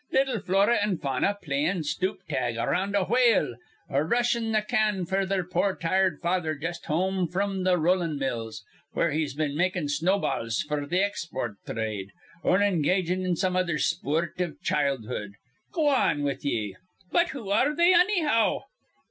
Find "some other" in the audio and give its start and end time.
13.35-13.77